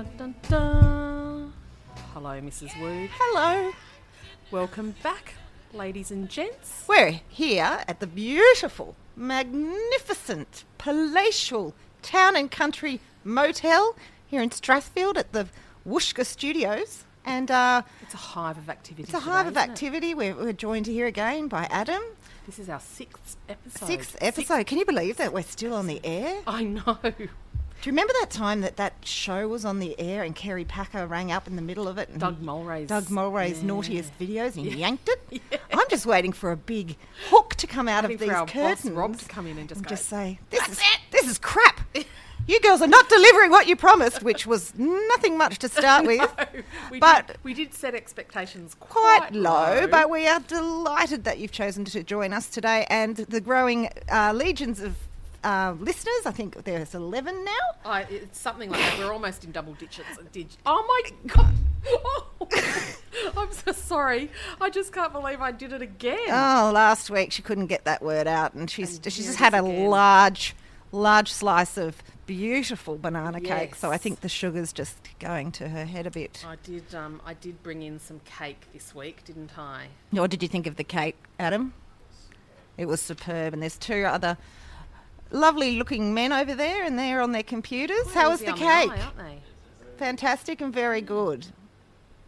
[0.00, 1.52] Dun, dun, dun.
[2.14, 2.70] Hello, Mrs.
[2.80, 3.10] Woog.
[3.12, 3.70] Hello.
[4.50, 5.34] Welcome back,
[5.74, 6.84] ladies and gents.
[6.88, 13.94] We're here at the beautiful, magnificent, palatial town and country motel
[14.26, 15.48] here in Strathfield at the
[15.86, 17.04] Wooshka Studios.
[17.26, 19.02] And uh, It's a hive of activity.
[19.02, 20.14] it's a today, hive of activity.
[20.14, 22.02] We're, we're joined here again by Adam.
[22.46, 23.86] This is our sixth episode.
[23.86, 24.66] Sixth episode.
[24.66, 26.40] Can you believe that we're still on the air?
[26.46, 26.98] I know.
[27.80, 31.06] Do you remember that time that that show was on the air and Kerry Packer
[31.06, 32.10] rang up in the middle of it?
[32.10, 32.88] And Doug Mulray's.
[32.88, 33.68] Doug Mulray's yeah.
[33.68, 35.40] naughtiest videos and he yanked it.
[35.72, 36.96] I'm just waiting for a big
[37.30, 38.90] hook to come out of these for our boss, curtains.
[38.90, 41.80] Rob, to come in and just go, say, "This is this is crap.
[42.46, 46.20] you girls are not delivering what you promised," which was nothing much to start with.
[46.20, 46.46] No,
[46.90, 51.38] we but did, we did set expectations quite quite, low, but we are delighted that
[51.38, 54.96] you've chosen to join us today and the growing uh, legions of
[55.44, 56.26] uh, listeners.
[56.26, 57.50] I think there's 11 now.
[57.84, 58.98] I, it's something like that.
[58.98, 60.08] We're almost in double digits.
[60.32, 61.54] Dig- oh my god!
[63.22, 64.30] Oh, I'm so sorry.
[64.60, 66.18] I just can't believe I did it again.
[66.28, 69.52] Oh, last week she couldn't get that word out, and she's And she's just had
[69.52, 69.88] a again.
[69.88, 70.54] large,
[70.92, 73.74] large slice of beautiful banana cake.
[73.74, 76.44] So I think the sugar's just going to her head a bit.
[76.48, 76.94] I did.
[76.94, 79.88] Um, I did bring in some cake this week, didn't I?
[80.12, 81.74] What did you think of the cake, Adam?
[82.78, 84.38] It was superb, and there's two other
[85.30, 88.02] lovely-looking men over there, and they're on their computers.
[88.04, 88.90] Quite How was the cake?
[88.90, 89.38] eye, aren't they?
[89.98, 91.46] Fantastic and very good.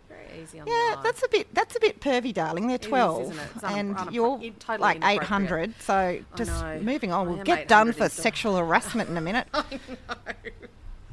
[0.08, 2.66] Very easy on Yeah, the that's a bit that's a bit pervy, darling.
[2.66, 3.48] They're is, twelve, isn't it?
[3.54, 5.74] It's un- and you're totally like eight hundred.
[5.80, 9.46] So just moving on, we'll get done for is sexual harassment in a minute.
[9.54, 10.16] I know.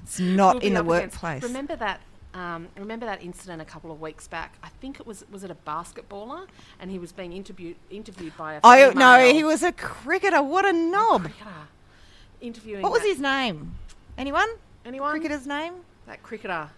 [0.03, 1.44] It's not We'll in the workplace.
[1.44, 2.02] Remember that?
[2.34, 4.56] Um, remember that incident a couple of weeks back?
[4.64, 6.47] I think it was was it a basketballer,
[6.80, 8.59] and he was being interviewed interviewed by a.
[8.64, 10.41] Oh no, he was a cricketer.
[10.44, 11.22] What a knob!
[11.24, 11.46] cricketer.
[12.42, 12.82] Interviewing.
[12.84, 13.76] What was his name?
[14.18, 14.48] Anyone?
[14.86, 15.12] Anyone?
[15.20, 15.74] Cricketer's name?
[16.08, 16.70] That cricketer,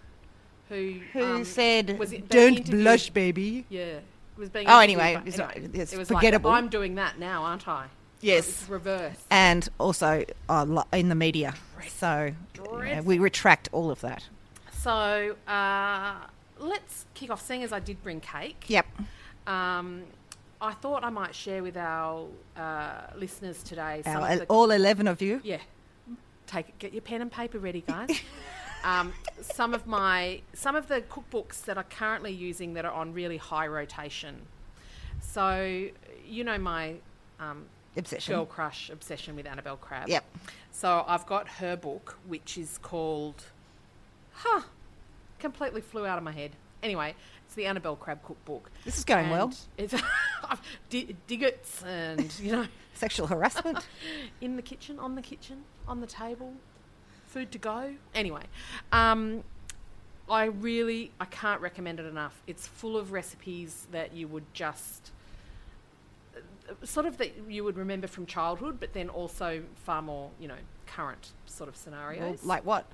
[0.68, 3.64] who Who um, said, was it- "Don't blush, baby"?
[3.68, 4.00] Yeah.
[4.36, 6.50] Was being Oh, anyway, by- it's not- it's it was forgettable.
[6.50, 7.86] Like, I'm doing that now, aren't I?
[8.20, 8.68] Yes.
[8.68, 9.16] Reverse.
[9.30, 11.54] And also uh, in the media.
[11.88, 12.62] So you
[12.94, 14.24] know, we retract all of that.
[14.72, 16.14] So uh,
[16.58, 17.44] let's kick off.
[17.44, 18.86] Seeing as I did bring cake, Yep.
[19.46, 20.02] um,
[20.62, 25.08] I thought I might share with our uh, listeners today some Our, the all eleven
[25.08, 25.40] of you.
[25.42, 25.58] yeah.
[26.46, 26.78] Take it.
[26.78, 28.20] Get your pen and paper ready, guys.
[28.84, 33.12] um, some of my some of the cookbooks that I'm currently using that are on
[33.12, 34.42] really high rotation.
[35.20, 35.88] So
[36.26, 36.94] you know my
[37.40, 37.64] um,
[37.96, 38.34] Obsession.
[38.34, 40.08] girl crush obsession with Annabelle Crabb.
[40.08, 40.24] Yep.
[40.70, 43.44] So I've got her book, which is called,
[44.32, 44.62] huh,
[45.38, 46.52] completely flew out of my head.
[46.82, 47.14] Anyway,
[47.46, 48.70] it's the Annabelle Crabb cookbook.
[48.84, 49.52] This is going well.
[49.78, 49.94] And It's
[50.90, 53.86] di- digots and you know Sexual harassment.
[54.40, 56.52] in the kitchen, on the kitchen, on the table,
[57.26, 57.94] food to go.
[58.14, 58.42] Anyway,
[58.92, 59.42] um,
[60.28, 62.42] I really I can't recommend it enough.
[62.46, 65.10] It's full of recipes that you would just
[66.84, 70.56] sort of that you would remember from childhood, but then also far more you know
[70.86, 72.44] current sort of Well, scenarios.
[72.44, 72.86] like what?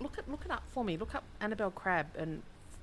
[0.00, 0.96] look it look it up for me.
[0.96, 2.42] Look up Annabelle Crabb and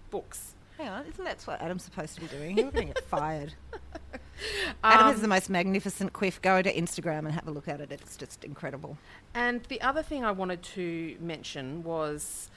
[0.09, 0.53] books.
[0.77, 2.57] Hang on, isn't that what Adam's supposed to be doing?
[2.57, 3.53] You're going to get fired.
[4.83, 6.41] Adam has Um, the most magnificent quiff.
[6.41, 7.91] Go to Instagram and have a look at it.
[7.91, 8.97] It's just incredible.
[9.33, 12.49] And the other thing I wanted to mention was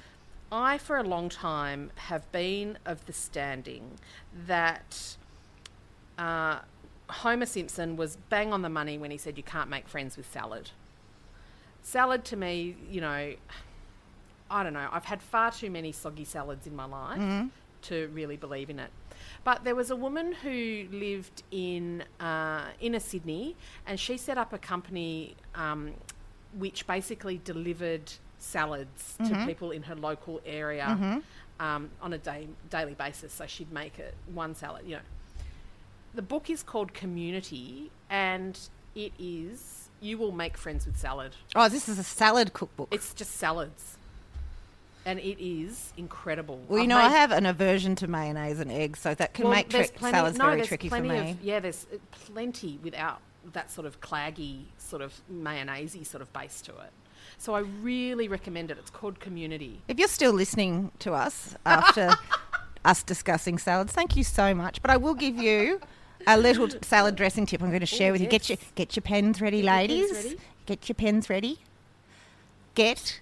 [0.51, 3.99] I, for a long time, have been of the standing
[4.47, 5.17] that
[6.17, 6.61] uh,
[7.11, 10.31] Homer Simpson was bang on the money when he said you can't make friends with
[10.33, 10.71] salad.
[11.83, 13.35] Salad to me, you know,
[14.51, 17.51] I don't know, I've had far too many soggy salads in my life
[17.85, 18.91] to really believe in it.
[19.45, 24.53] But there was a woman who lived in uh, inner Sydney, and she set up
[24.53, 25.93] a company um,
[26.59, 31.23] which basically delivered salads to people in her local area
[31.61, 33.33] um, on a day, daily basis.
[33.33, 35.03] So she'd make it one salad, you know.
[36.15, 38.59] The book is called Community, and
[38.95, 41.33] it is you will make friends with salad.
[41.57, 42.89] Oh, this is a salad cookbook.
[42.93, 43.97] It's just salads,
[45.07, 46.61] and it is incredible.
[46.69, 49.45] well, you I've know, I have an aversion to mayonnaise and eggs, so that can
[49.45, 51.31] well, make there's tri- plenty- salads no, very tricky for plenty me.
[51.33, 53.21] Of, yeah, there's uh, plenty without
[53.53, 56.91] that sort of claggy, sort of mayonnaisey sort of base to it.
[57.37, 58.79] So I really recommend it.
[58.79, 59.81] It's called Community.
[59.89, 62.11] If you're still listening to us after
[62.85, 64.81] us discussing salads, thank you so much.
[64.81, 65.81] But I will give you
[66.27, 67.61] a little salad dressing tip.
[67.63, 68.29] I'm going to share Ooh, with you.
[68.29, 70.25] Get your get your pens ready, Get your pens ladies.
[70.25, 70.41] ready.
[70.67, 71.59] Get your pens ready.
[72.75, 73.21] Get.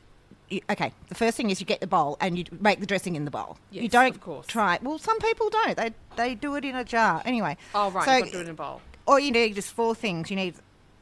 [0.53, 3.17] You- Okay, the first thing is you get the bowl and you make the dressing
[3.17, 3.59] in the bowl.
[3.71, 4.47] you don't of course.
[4.47, 4.75] try.
[4.77, 4.83] it.
[4.83, 5.77] Well, some people don't.
[5.77, 7.23] They they do it in a jar.
[7.25, 7.57] Anyway.
[7.75, 8.81] Oh right, So to do it in a bowl.
[9.07, 10.31] all you need is four things.
[10.31, 10.55] You need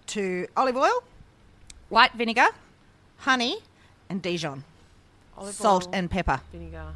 [0.09, 1.03] to olive oil,
[1.89, 2.49] white vinegar,
[3.19, 3.59] honey,
[4.09, 4.65] and Dijon.
[5.37, 6.41] Olive salt oil, and pepper.
[6.53, 6.93] vinegar,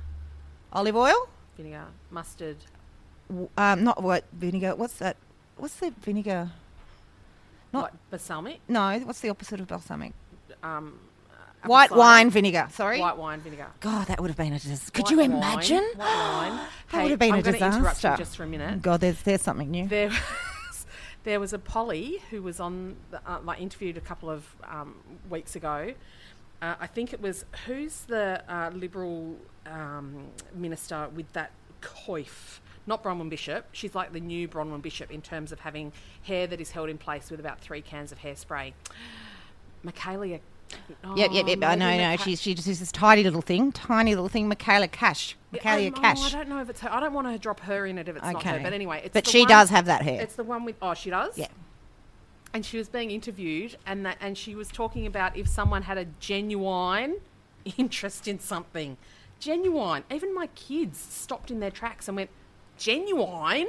[0.72, 1.28] Olive oil?
[1.56, 2.56] vinegar, mustard.
[3.56, 4.74] Um, not what vinegar.
[4.76, 5.16] What's that?
[5.56, 6.50] What's the vinegar?
[7.72, 8.60] Not- What, balsamic.
[8.68, 10.12] No, what's the opposite of balsamic?
[10.62, 10.98] Um,
[11.66, 12.68] White cider, wine vinegar.
[12.70, 13.00] Sorry.
[13.00, 13.66] White wine vinegar.
[13.80, 14.90] God, that would have been a disaster.
[14.92, 15.84] Could White you wine, imagine?
[15.96, 16.60] White wine.
[16.92, 18.14] That would have been I'm a disaster.
[18.16, 18.80] just for a minute.
[18.80, 19.88] God, there's there's something new.
[19.88, 20.86] There was,
[21.24, 24.94] there was a Polly who was on, the, uh, like, interviewed a couple of um,
[25.28, 25.94] weeks ago.
[26.62, 31.50] Uh, I think it was, who's the uh, Liberal um, minister with that
[31.82, 32.60] coif?
[32.86, 33.66] Not Bronwyn Bishop.
[33.72, 36.98] She's like the new Bronwyn Bishop in terms of having hair that is held in
[36.98, 38.74] place with about three cans of hairspray.
[39.84, 40.40] Michaelia.
[41.02, 41.62] Oh, Yep, yep, yep.
[41.62, 42.16] I know, no.
[42.16, 44.50] She's she just is this tidy little thing, tiny little thing.
[44.50, 45.36] Michaelia Cash.
[45.52, 46.34] Yeah, Michaelia oh, Cash.
[46.34, 46.92] I don't know if it's her.
[46.92, 48.54] I don't want to drop her in it if it's not her.
[48.54, 48.62] Okay.
[48.62, 50.20] But anyway, it's but she one- does have that hair.
[50.20, 50.76] It's the one with.
[50.82, 51.36] Oh, she does.
[51.38, 51.48] Yeah.
[52.52, 55.98] And she was being interviewed, and that, and she was talking about if someone had
[55.98, 57.16] a genuine
[57.76, 58.96] interest in something,
[59.40, 60.04] genuine.
[60.10, 62.30] Even my kids stopped in their tracks and went,
[62.78, 63.68] genuine.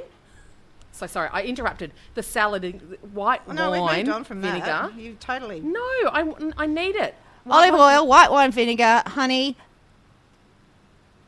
[0.96, 1.92] So sorry, I interrupted.
[2.14, 4.64] The salad, white Oh, no, wine, we've moved on from vinegar.
[4.66, 4.94] that.
[4.96, 5.60] You totally.
[5.60, 7.14] No, I, I need it.
[7.44, 9.56] White Olive wine- oil, white wine vinegar, honey,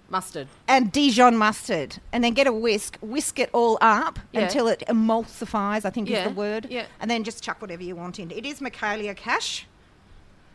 [0.09, 0.49] mustard.
[0.67, 4.41] and Dijon mustard, and then get a whisk, whisk it all up Yeah.
[4.43, 5.85] until it emulsifies.
[5.85, 6.67] I think Yeah, is the word.
[6.70, 6.87] yeah.
[7.00, 8.31] And then just chuck whatever you want in.
[8.31, 9.67] It is Michaelia Cash,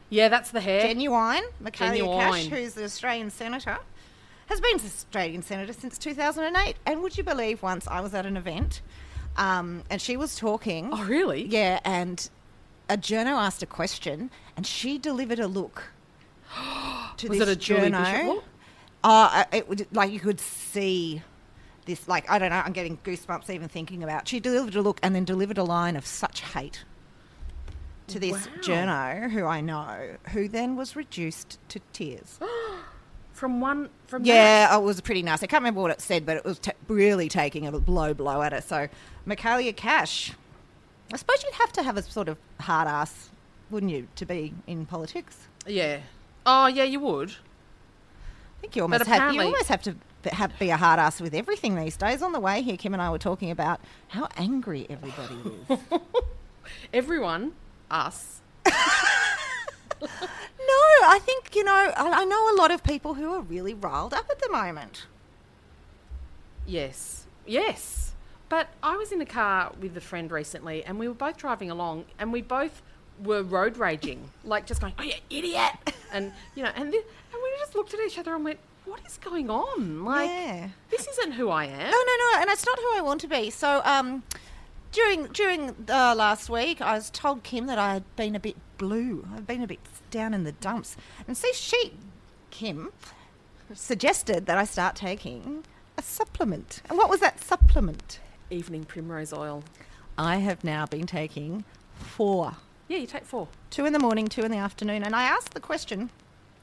[0.09, 0.81] Yeah, that's the hair.
[0.81, 1.43] genuine.
[1.63, 3.77] Michaelia Cash, who's the Australian senator,
[4.47, 6.75] has been an Australian senator since 2008.
[6.85, 7.63] And would you believe?
[7.63, 8.81] Once I was at an event,
[9.37, 10.89] um, and she was talking.
[10.91, 11.45] oh, really?
[11.45, 12.29] Yeah, and
[12.89, 15.83] a journo asked a question, and she delivered a look.
[17.17, 18.25] to Was this it a Julie journo.
[18.27, 18.43] Bishop?
[19.03, 21.21] Uh, it would like you could see
[21.85, 22.07] this.
[22.07, 24.27] Like I don't know, I'm getting goosebumps even thinking about.
[24.27, 26.85] She delivered a look and then delivered a line of such hate
[28.07, 28.53] to this Wow.
[28.61, 32.39] journo who I know, who then was reduced to tears.
[33.33, 35.45] From one, from Yeah, oh, it was pretty nasty.
[35.45, 38.41] I can't remember what it said, but it was ta really taking a blow blow
[38.41, 38.61] at her.
[38.61, 38.87] So,
[39.27, 40.33] Michaelia Cash,
[41.11, 43.29] I suppose you'd have to have a sort of hard ass,
[43.69, 45.47] wouldn't you, to be in politics?
[45.65, 45.99] Yeah.
[46.45, 47.31] Oh, yeah, you would.
[47.31, 49.95] I think you almost have, you almost have to
[50.31, 52.21] have, be a hard ass with everything these days.
[52.21, 55.35] On the way here, Kim and I were talking about how angry everybody
[55.69, 55.99] is.
[56.93, 57.53] Everyone,
[57.91, 58.41] us.
[60.03, 61.91] no, I think you know.
[61.95, 65.05] I, I know a lot of people who are really riled up at the moment.
[66.65, 67.25] Yes.
[67.45, 68.13] Yes.
[68.49, 71.71] But I was in a car with a friend recently and we were both driving
[71.71, 72.81] along and we both
[73.23, 74.29] were road raging.
[74.43, 75.71] Like just going, Oh you idiot
[76.13, 77.03] and you know, and th-
[77.33, 80.05] and we just looked at each other and went, What is going on?
[80.05, 80.69] Like Yeah.
[80.89, 81.79] this isn't who I am.
[81.91, 83.49] No, no, no, and it's not who I want to be.
[83.49, 84.23] So, um,
[84.91, 88.55] during during uh, last week, I was told Kim that I had been a bit
[88.83, 89.25] blue.
[89.33, 89.79] I've been a bit
[90.11, 91.93] down in the dumps, and see, she,
[92.51, 92.91] Kim,
[93.73, 95.63] suggested that I start taking
[95.97, 96.81] a supplement.
[96.89, 98.19] And what was that supplement?
[98.49, 99.63] Evening primrose oil.
[100.17, 101.63] I have now been taking
[101.95, 102.57] four.
[102.89, 103.47] Yeah, you take four.
[103.69, 105.01] Two in the morning, two in the afternoon.
[105.01, 106.09] And I asked the question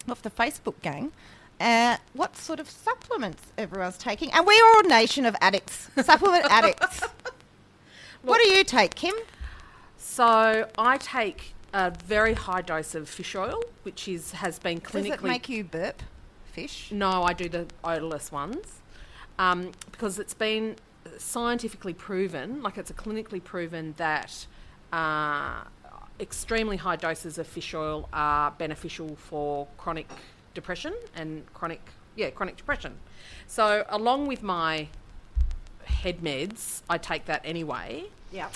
[0.06, 1.12] of the Facebook gang
[1.58, 4.30] uh, what sort of supplements everyone's taking.
[4.32, 7.00] And we are a nation of addicts, supplement addicts.
[8.20, 9.14] what do you take, Kim?
[9.96, 15.08] So I take a very high dose of fish oil, which is has been clinically
[15.08, 16.02] Does it make you burp
[16.52, 16.90] fish?
[16.92, 18.80] No, I do the odorless ones
[19.38, 20.76] um, because it's been
[21.18, 24.46] scientifically proven, like it's a clinically proven that
[24.92, 25.64] uh,
[26.18, 30.08] extremely high doses of fish oil are beneficial for chronic
[30.54, 31.80] depression and chronic,
[32.16, 32.98] yeah, chronic depression.
[33.46, 34.88] So along with my
[35.84, 38.04] head meds, I take that anyway.
[38.30, 38.48] Yeah.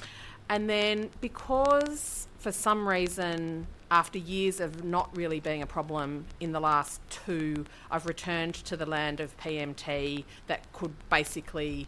[0.49, 6.53] And then because for some reason, after years of not really being a problem in
[6.53, 11.87] the last two, I've returned to the land of PMT that could basically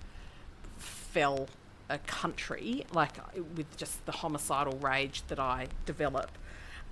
[0.79, 1.49] fell
[1.89, 3.13] a country, like
[3.57, 6.31] with just the homicidal rage that I develop.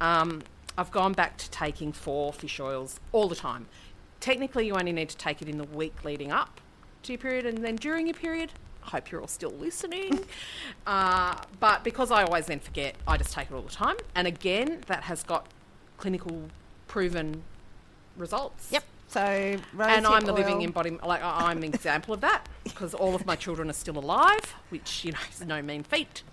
[0.00, 0.42] Um,
[0.76, 3.66] I've gone back to taking four fish oils all the time.
[4.20, 6.60] Technically, you only need to take it in the week leading up
[7.04, 8.50] to your period, and then during your period,
[8.84, 10.20] hope you're all still listening.
[10.86, 13.96] uh, but because I always then forget, I just take it all the time.
[14.14, 15.46] And again, that has got
[15.96, 16.50] clinical
[16.88, 17.42] proven
[18.16, 18.70] results.
[18.70, 18.84] Yep.
[19.08, 23.24] So, And I'm the living embodiment, like I'm an example of that because all of
[23.26, 26.24] my children are still alive, which you know is no mean feat.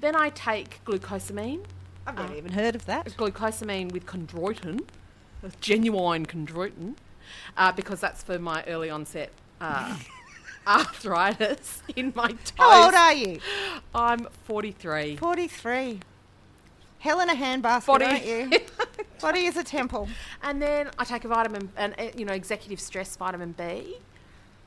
[0.00, 1.64] Then I take glucosamine,
[2.06, 3.06] I've never even heard of that.
[3.16, 4.82] glucosamine with chondroitin,
[5.60, 6.96] genuine chondroitin,
[7.56, 9.30] uh, because that's for my early onset
[9.60, 9.96] uh,
[10.66, 12.52] arthritis in my toes.
[12.58, 13.40] How old are you?
[13.94, 15.16] I'm 43.
[15.16, 16.00] 43.
[16.98, 18.50] Hell in a handbasket, 40 aren't you?
[19.20, 20.08] Body is a temple.
[20.42, 23.96] And then I take a vitamin, and uh, you know, executive stress vitamin B,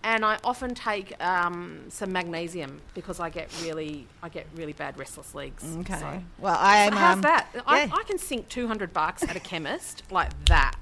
[0.04, 4.98] and I often take um, some magnesium because I get really, I get really bad
[4.98, 5.64] restless legs.
[5.82, 6.00] Okay.
[6.00, 6.94] So- Well, I am.
[6.94, 7.48] How's um, that?
[7.68, 7.82] I.
[7.92, 10.76] I can sink two hundred bucks at a chemist like that.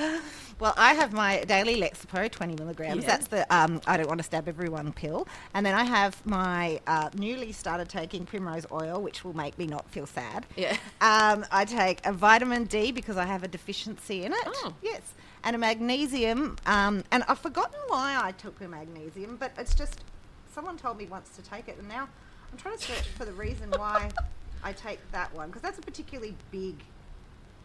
[0.60, 3.02] Well, I have my daily Lexapro, 20 milligrams.
[3.02, 3.08] Yeah.
[3.08, 5.26] That's the um, I don't want to stab everyone pill.
[5.54, 9.66] And then I have my uh, newly started taking primrose oil, which will make me
[9.66, 10.44] not feel sad.
[10.56, 10.76] Yeah.
[11.00, 14.38] Um, I take a vitamin D because I have a deficiency in it.
[14.44, 14.74] Oh.
[14.82, 15.00] Yes.
[15.44, 16.56] And a magnesium.
[16.66, 20.04] Um, and I've forgotten why I took the magnesium, but it's just
[20.52, 21.78] someone told me once to take it.
[21.78, 22.06] And now
[22.52, 24.10] I'm trying to search for the reason why
[24.62, 26.84] I take that one because that's a particularly big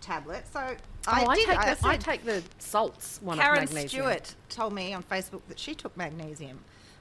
[0.05, 0.45] tablet.
[0.51, 0.75] So oh,
[1.07, 1.45] I, oh, I did.
[1.47, 4.03] take I the, I take the salts one Karen of magnesium.
[4.03, 6.59] Stewart told me on Facebook that she took magnesium.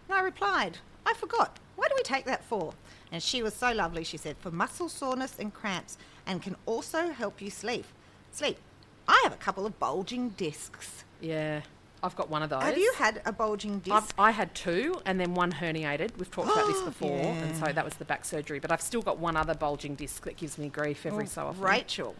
[0.08, 1.58] And I replied, I forgot.
[1.76, 2.72] What do we take that for?
[3.12, 4.04] And she was so lovely.
[4.04, 7.84] She said, for muscle soreness and cramps and can also help you sleep.
[8.32, 8.58] Sleep.
[9.06, 11.04] I have a couple of bulging discs.
[11.20, 11.60] Yeah,
[12.02, 12.62] I've got one of those.
[12.62, 13.94] Have you had a bulging disc?
[13.94, 16.16] I've, I had two, and then one herniated.
[16.16, 18.60] We've talked about this before, and so that was the back surgery.
[18.60, 21.46] But I've still got one other bulging disc that gives me grief every Oh, so
[21.48, 21.62] often.
[21.62, 22.14] Rachel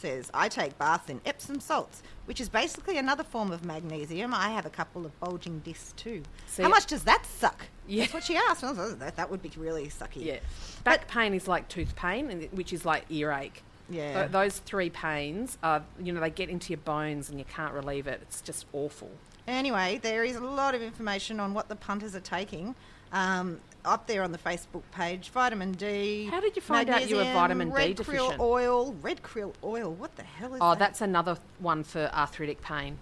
[0.00, 4.32] says, I take bath in Epsom salts, which is basically another form of magnesium.
[4.34, 6.22] I have a couple of bulging discs too.
[6.56, 7.66] How much does that suck?
[7.86, 8.02] Yeah.
[8.02, 8.62] That's what she asked.
[8.62, 10.24] Like, that, that would be really sucky.
[10.24, 10.38] Yeah,
[10.84, 13.62] back pain is like tooth pain, and which is like earache.
[13.88, 14.20] Yeah.
[14.20, 17.74] Th- those three pains are, you know, they get into your bones and you can't
[17.74, 18.20] relieve it.
[18.22, 19.10] It's just awful.
[19.48, 22.76] Anyway, there is a lot of information on what the punters are taking.
[23.12, 26.26] Um, up there on the Facebook page, vitamin D.
[26.30, 28.30] How did you find out you were vitamin D deficient?
[28.30, 29.92] red krill oil, red krill oil.
[29.92, 30.76] What the hell is Oh, that?
[30.76, 32.98] Oh, that's another one for arthritic pain.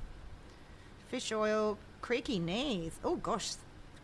[1.09, 2.93] fish oil, creaky knees.
[3.05, 3.55] Oh gosh,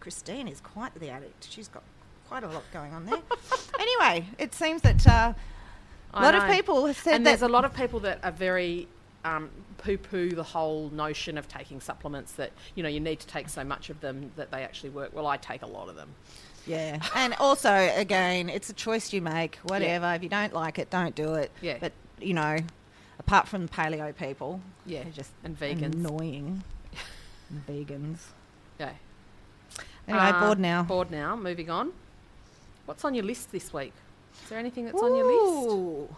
[0.00, 1.46] Christine is quite the addict.
[1.50, 1.82] She's got
[2.28, 3.20] quite a lot going on there.
[3.78, 5.32] anyway, it seems that uh,
[6.12, 7.30] a lot of people have said and that.
[7.30, 8.88] there's a lot of people that are very
[9.24, 13.48] um, poo-poo the whole notion of taking supplements that you know you need to take
[13.48, 15.14] so much of them that they actually work.
[15.14, 16.10] Well, I take a lot of them.
[16.66, 19.56] Yeah, and also again, it's a choice you make.
[19.64, 20.12] Whatever.
[20.14, 21.50] If you don't like it, don't do it.
[21.60, 21.76] Yeah.
[21.80, 22.58] But you know,
[23.18, 25.94] apart from the paleo people, Yeah, they're just and vegans.
[25.94, 26.62] annoying.
[27.50, 28.18] And vegans.
[28.80, 28.90] Yeah.
[30.08, 30.82] Anyway, Uh, bored now.
[30.82, 31.36] Bored now.
[31.36, 31.92] Moving on.
[32.86, 33.92] What's on your list this week?
[34.42, 36.14] Is there anything that's on your list?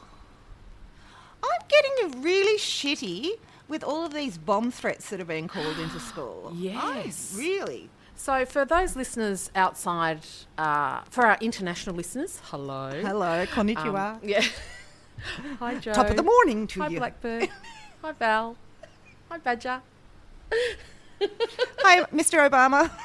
[1.68, 3.30] Getting really shitty
[3.68, 6.52] with all of these bomb threats that are being called into school.
[6.56, 7.34] Yes.
[7.34, 7.88] I really.
[8.14, 10.20] So, for those listeners outside,
[10.56, 12.90] uh, for our international listeners, hello.
[13.02, 14.18] Hello, Um, konnichiwa.
[14.22, 14.42] yeah.
[15.58, 15.92] Hi, Joe.
[15.92, 16.98] Top of the morning to Hi, you.
[16.98, 17.48] Blackbird.
[18.02, 18.56] Hi, Val.
[19.30, 19.80] Hi, Badger.
[21.20, 22.48] Hi, Mr.
[22.48, 22.90] Obama.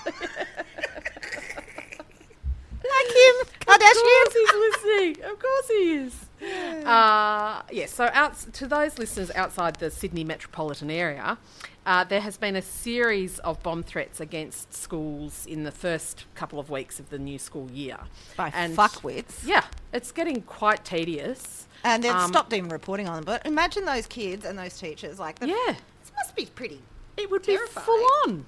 [2.84, 4.26] Hi, Kim Kardashian.
[4.28, 5.24] Of course he's listening.
[5.32, 6.26] Of course he is.
[6.82, 11.38] Uh, yes, so out, to those listeners outside the Sydney metropolitan area,
[11.86, 16.60] uh, there has been a series of bomb threats against schools in the first couple
[16.60, 17.98] of weeks of the new school year.
[18.36, 19.46] By And- fuckwits.
[19.46, 21.68] Yeah, it's getting quite tedious.
[21.84, 23.24] And they've Um, stopped even reporting on them.
[23.26, 25.20] But imagine those kids and those teachers.
[25.20, 25.56] Like, the, Yeah,
[26.02, 26.82] this must be pretty.
[27.18, 27.86] it would Terrifying.
[27.86, 28.46] be full on.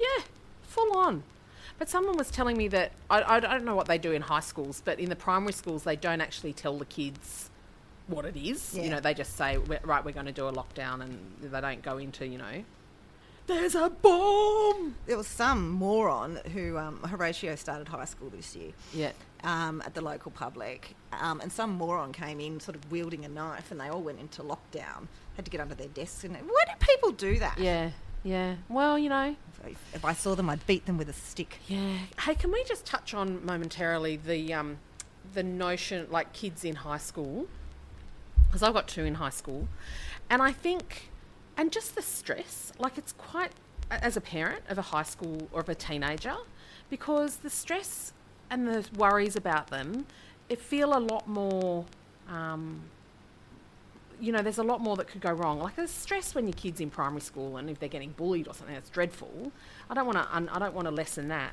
[0.00, 0.24] Yeah,
[0.62, 1.22] full on.
[1.82, 4.38] But someone was telling me that I, I don't know what they do in high
[4.38, 7.50] schools, but in the primary schools, they don't actually tell the kids
[8.06, 8.78] what it is.
[8.78, 11.82] You know, they just say, right, we're going to do a lockdown, and they don't
[11.82, 12.62] go into, you know,
[13.48, 14.94] there's a bomb.
[15.06, 18.70] There was some moron who, um, Horatio started high school this year.
[18.94, 19.10] Yeah.
[19.42, 23.28] um, at the local public, um, and some moron came in, sort of wielding a
[23.28, 25.08] knife, and they all went into lockdown.
[25.34, 26.22] Had to get under their desks.
[26.22, 27.58] And why do people do that?
[27.58, 27.90] Yeah.
[28.24, 28.54] Yeah.
[28.68, 29.34] Well, you know,
[29.66, 31.58] If, if I saw them, I'd beat them with a stick.
[31.68, 31.98] Yeah.
[32.20, 34.78] Hey, can we just touch on momentarily the um,
[35.32, 37.46] the notion like kids in high school?
[38.46, 39.68] Because I've got two in high school,
[40.28, 41.10] and I think,
[41.56, 42.72] and just the stress.
[42.78, 43.52] Like it's quite
[43.90, 46.36] as a parent of a high school or of a teenager,
[46.90, 48.12] because the stress
[48.50, 50.06] and the worries about them,
[50.48, 51.86] it feel a lot more.
[52.28, 52.82] Um,
[54.20, 55.58] you know, there's a lot more that could go wrong.
[55.58, 58.54] Like there's stress when your kids in primary school, and if they're getting bullied or
[58.54, 59.52] something, that's dreadful.
[59.90, 60.54] I don't want to.
[60.54, 61.52] I don't want to lessen that.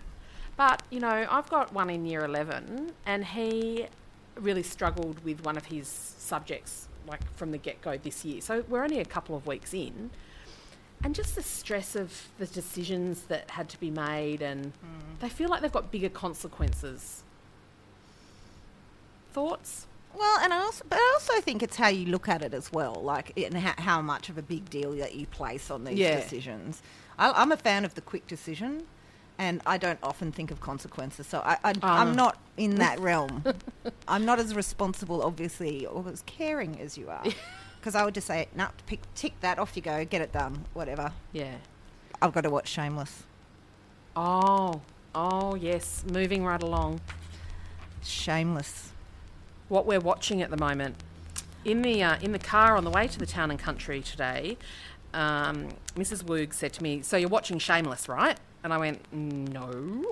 [0.58, 3.88] But you know, I've got one in year eleven, and he
[4.36, 8.42] really struggled with one of his subjects, like from the get go this year.
[8.42, 10.10] So we're only a couple of weeks in,
[11.04, 15.20] and just the stress of the decisions that had to be made, and mm.
[15.20, 17.24] they feel like they've got bigger consequences.
[19.32, 19.86] Thoughts?
[20.18, 22.72] Well, and I also, but I also think it's how you look at it as
[22.72, 25.98] well, like and how, how much of a big deal that you place on these
[25.98, 26.20] Yeah.
[26.20, 26.82] decisions.
[27.18, 28.84] I, I'm a fan of the quick decision,
[29.38, 31.28] and I don't often think of consequences.
[31.28, 33.44] So I, I, Oh, I'm not in that realm.
[34.08, 37.24] I'm not as responsible, obviously, or as caring as you are.
[37.80, 40.66] Because I would just say, no, pick, tick that, off you go, get it done,
[40.74, 41.14] whatever.
[41.32, 41.56] Yeah.
[42.22, 43.24] I've got to watch Shameless.
[44.18, 44.82] Oh,
[45.16, 46.04] oh yes.
[46.12, 47.00] Moving right along.
[48.04, 48.92] Shameless.
[49.70, 50.96] What we're watching at the moment
[51.66, 54.58] in the uh, in the car on the way to the town and country today,
[55.14, 56.24] um, Mrs.
[56.24, 60.06] Woog said to me, "So you're watching Shameless, right?" And I went, "No,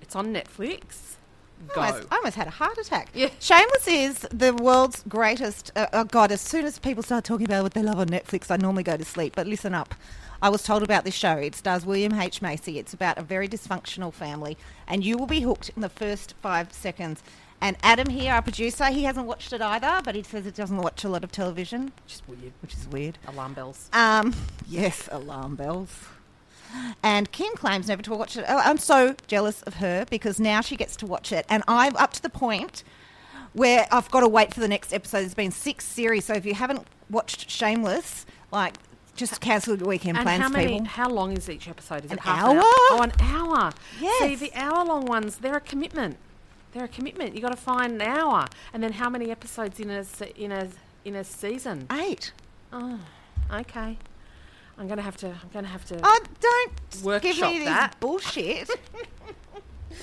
[0.00, 1.14] it's on Netflix."
[1.74, 1.80] Go.
[1.80, 3.08] I almost, I almost had a heart attack.
[3.14, 3.30] Yeah.
[3.40, 5.72] Shameless is the world's greatest.
[5.74, 6.30] Uh, oh God!
[6.30, 8.96] As soon as people start talking about what they love on Netflix, I normally go
[8.96, 9.34] to sleep.
[9.34, 9.94] But listen up.
[10.42, 11.32] I was told about this show.
[11.38, 12.78] It stars William H Macy.
[12.78, 16.72] It's about a very dysfunctional family, and you will be hooked in the first five
[16.74, 17.22] seconds.
[17.60, 20.76] And Adam here, our producer, he hasn't watched it either, but he says he doesn't
[20.76, 22.52] watch a lot of television, Just weird.
[22.60, 23.18] which is weird.
[23.26, 23.88] Alarm bells.
[23.92, 24.34] Um,
[24.68, 26.04] yes, alarm bells.
[27.02, 28.44] And Kim claims never to watch it.
[28.48, 31.96] Oh, I'm so jealous of her because now she gets to watch it, and I'm
[31.96, 32.84] up to the point
[33.54, 35.20] where I've got to wait for the next episode.
[35.20, 38.74] There's been six series, so if you haven't watched Shameless, like
[39.14, 40.72] just cancel your weekend And plans, how many?
[40.74, 40.84] people.
[40.86, 42.04] How long is each episode?
[42.04, 42.50] Is An it half hour?
[42.50, 42.62] An hour?
[42.66, 43.72] Oh, an hour.
[43.98, 44.22] Yes.
[44.22, 46.18] See, the hour-long ones, they're a commitment.
[46.76, 47.34] They're a commitment.
[47.34, 50.52] You got to find an hour, and then how many episodes in a se- in
[50.52, 50.68] a
[51.06, 51.86] in a season?
[51.90, 52.32] Eight.
[52.70, 53.00] Oh,
[53.50, 53.96] okay.
[54.76, 55.28] I'm gonna have to.
[55.28, 55.98] I'm gonna have to.
[56.02, 57.98] Oh, don't Workshop give me this that.
[57.98, 58.68] bullshit.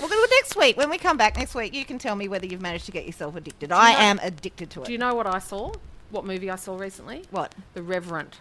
[0.00, 2.44] well, well, next week when we come back next week, you can tell me whether
[2.44, 3.70] you've managed to get yourself addicted.
[3.70, 4.86] I know- am addicted to it.
[4.86, 5.72] Do you know what I saw?
[6.10, 7.22] What movie I saw recently?
[7.30, 7.54] what?
[7.74, 8.40] The Revenant,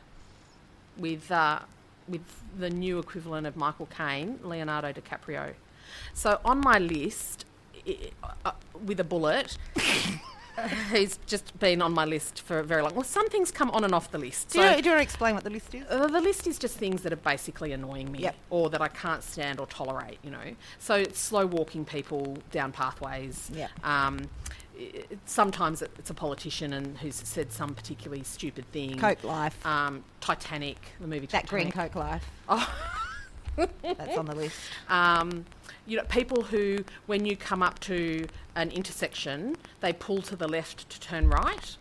[0.97, 1.59] with uh,
[2.07, 2.25] with
[2.57, 5.53] the new equivalent of Michael Caine, Leonardo DiCaprio.
[6.15, 7.45] So on my list,
[8.45, 8.51] uh,
[8.85, 9.57] with a bullet.
[10.91, 12.93] He's just been on my list for very long.
[12.93, 14.49] Well, some things come on and off the list.
[14.49, 15.83] Do, So you, do you want to explain what the list is?
[15.89, 18.35] Uh, the list is just things that are basically annoying me Yep.
[18.51, 20.53] or that I can't stand or tolerate, you know.
[20.77, 23.49] So slow walking people down pathways.
[23.55, 23.71] Yep.
[23.83, 24.29] Um,
[25.25, 28.99] sometimes it- it's a politician and who's said some particularly stupid thing.
[28.99, 29.65] Coke Life.
[29.65, 32.25] Um, Titanic, the movie That green Coke Life.
[32.47, 32.71] Oh.
[33.55, 34.55] That's on the list.
[34.89, 35.45] Um,
[35.85, 40.47] you know, people who, when you come up to an intersection, they pull to the
[40.47, 41.77] left to turn right.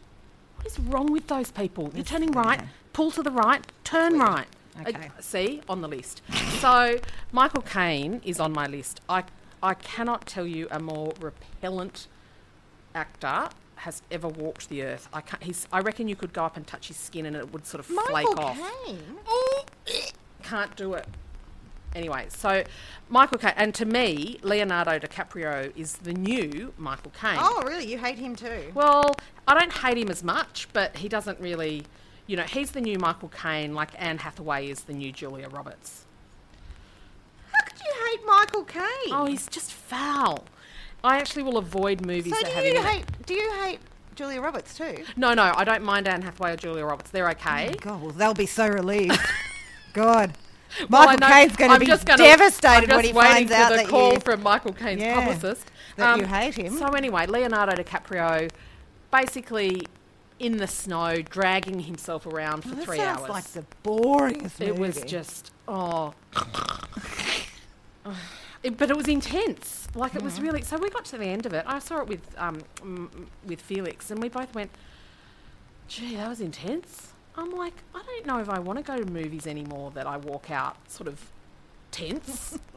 [0.56, 1.90] What is wrong with those people?
[1.94, 2.61] You're turning right,
[2.92, 4.46] pull to the right, turn right.
[4.78, 5.11] Uh, Okay.
[5.20, 6.22] see, on the list.
[6.61, 6.98] so,
[7.30, 9.00] Michael Caine is on my list.
[9.08, 9.24] I,
[9.62, 12.06] I cannot tell you a more repellent
[12.94, 15.08] actor has ever walked the earth.
[15.12, 17.52] I, can't, he's, I reckon you could go up and touch his skin and it
[17.52, 18.58] would sort of flake Michael off.
[18.87, 19.18] Caine.
[20.42, 21.06] Can't do it.
[21.94, 22.64] Anyway, so
[23.09, 27.38] Michael Caine, and to me, Leonardo DiCaprio is the new Michael Caine.
[27.38, 27.87] Oh, really?
[27.87, 28.72] You hate him too?
[28.74, 29.14] Well,
[29.46, 31.85] I don't hate him as much, but he doesn't really,
[32.26, 36.05] you know, he's the new Michael Caine, like Anne Hathaway is the new Julia Roberts.
[37.52, 39.12] How could you hate Michael Caine?
[39.12, 40.44] Oh, he's just foul.
[41.05, 42.85] I actually will avoid movies so that do you it.
[42.85, 43.26] hate?
[43.26, 43.81] Do you hate
[44.14, 45.05] Julia Roberts too?
[45.16, 47.11] No, no, I don't mind Anne Hathaway or Julia Roberts.
[47.11, 47.70] They're okay.
[47.70, 49.18] Oh God, well, they'll be so relieved.
[49.92, 50.33] God,
[50.88, 53.70] Michael know- Caine's going to be just gonna- devastated when he waiting finds for out
[53.70, 56.76] the that call you from Michael Caine's Yeah, publicist that you Um, hate him.
[56.78, 58.50] So anyway, Leonardo DiCaprio,
[59.11, 59.87] basically
[60.38, 63.28] in the snow, dragging himself around for Well, three sounds hours.
[63.30, 64.66] like the boringest movie.
[64.66, 66.14] it was just oh.
[68.62, 69.88] It- but it was intense.
[69.94, 70.62] Like it was really.
[70.62, 71.64] So we got to the end of it.
[71.66, 74.70] I saw it with um m- with Felix, and we both went,
[75.88, 79.11] "Gee, that was intense." I'm like, I don't know if I want to go to
[79.11, 81.31] movies anymore that I walk out sort of
[81.90, 82.59] tense.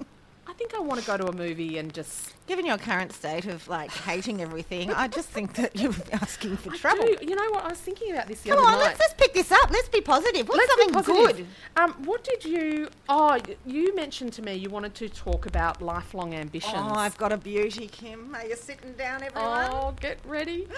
[0.47, 3.45] I think I want to go to a movie and just Given your current state
[3.47, 7.03] of like hating everything, I just think that you're asking for I trouble.
[7.07, 7.17] do.
[7.21, 7.65] You know what?
[7.65, 8.83] I was thinking about this the Come other on, night.
[8.89, 9.71] let's, let's pick this up.
[9.71, 10.47] Let's be positive.
[10.47, 11.47] What's Let's be something positive.
[11.75, 11.81] good?
[11.81, 12.89] Um, what did you?
[13.09, 16.75] Oh, y- you mentioned to me you wanted to talk about lifelong ambitions.
[16.77, 18.35] Oh, I've got a beauty, Kim.
[18.35, 19.69] Are you sitting down, everyone?
[19.71, 20.67] Oh, get ready.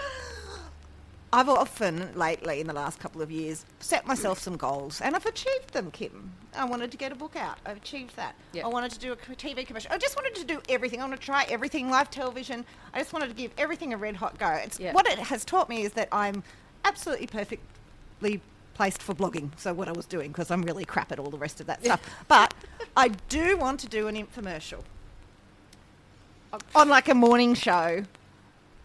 [1.32, 5.26] I've often lately, in the last couple of years, set myself some goals, and I've
[5.26, 6.32] achieved them, Kim.
[6.56, 7.58] I wanted to get a book out.
[7.66, 8.34] I've achieved that.
[8.54, 8.64] Yep.
[8.64, 9.92] I wanted to do a TV commercial.
[9.92, 11.00] I just wanted to do everything.
[11.00, 12.64] I want to try everything, live television.
[12.94, 14.48] I just wanted to give everything a red hot go.
[14.48, 14.94] It's, Yep.
[14.94, 16.42] What it has taught me is that I'm
[16.84, 18.40] absolutely perfectly
[18.74, 19.50] placed for blogging.
[19.58, 21.84] So what I was doing, because I'm really crap at all the rest of that
[21.84, 22.00] stuff.
[22.28, 22.54] But
[22.96, 24.82] I do want to do an infomercial
[26.52, 26.58] oh.
[26.74, 28.04] on like a morning show,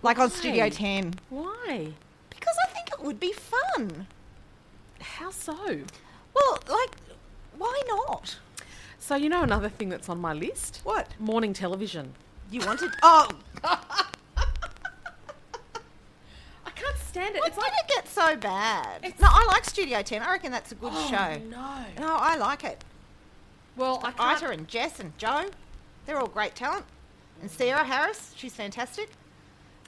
[0.01, 1.13] like on Studio 10.
[1.29, 1.93] Why?
[2.29, 4.07] Because I think it would be fun.
[4.99, 5.53] How so?
[6.33, 6.91] Well, like,
[7.57, 8.39] why not?
[8.97, 10.81] So you know another thing that's on my list?
[10.83, 11.09] What?
[11.19, 12.13] Morning television.
[12.49, 12.91] You wanted?
[13.03, 13.27] Oh,
[13.63, 14.07] I
[16.73, 17.41] can't stand it.
[17.41, 19.03] why It's did like it get so bad?
[19.03, 20.21] It's- No, I like Studio 10.
[20.21, 21.37] I reckon that's a good oh, show.
[21.49, 21.85] No.
[21.99, 22.83] No, I like it.
[23.75, 24.41] Well, I can't.
[24.43, 25.49] Ita and Jess and Joe,
[26.05, 26.85] they're all great talent.
[27.41, 29.09] And Sarah Harris, she's fantastic.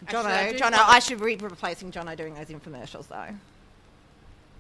[0.08, 3.34] Jono, Jono, I should be replacing Jono doing those infomercials though.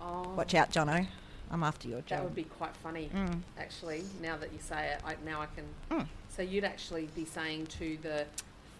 [0.01, 1.05] Oh, Watch out, Jono.
[1.51, 2.09] I'm after your job.
[2.19, 3.39] that would be quite funny, Mm.
[3.59, 4.03] actually.
[4.21, 5.65] Now that you say it, I, now I can.
[5.99, 6.07] Mm.
[6.35, 8.25] So you'd actually be saying to the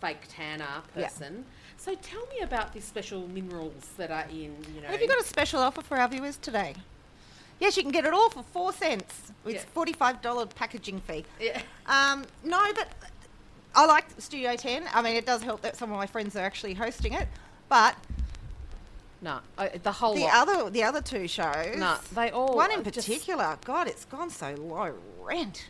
[0.02, 1.04] fake tanner Yeah.
[1.08, 1.46] person.
[1.78, 4.56] So tell me about these special minerals that are in.
[4.74, 4.88] You know.
[4.88, 6.74] Have you got a special offer for our viewers today?
[7.60, 9.32] Yes, you can get it all for four cents.
[9.46, 9.70] It's Yeah.
[9.74, 11.24] forty-five dollar packaging fee.
[11.40, 11.62] Yeah.
[11.86, 12.90] Um, no, but
[13.76, 14.84] I like Studio Ten.
[14.94, 17.28] I mean, it does help that some of my friends are actually hosting it.
[17.70, 17.96] But
[19.22, 20.48] No, uh, the whole the lot.
[20.48, 22.56] other, the other two shows, No, they all.
[22.56, 25.70] one in particular, God, it's gone so low rent.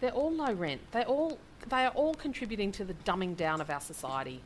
[0.00, 0.80] they're all low rent.
[0.92, 1.38] They all.
[1.68, 4.40] They are all contributing to the dumbing down of our society.